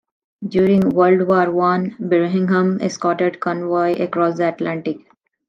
[0.47, 5.05] During World War One, "Birmingham" escorted convoys across the Atlantic.